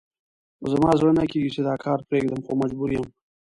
[0.71, 3.05] زما زړه نه کېږي چې دا کار پرېږدم، خو مجبور یم.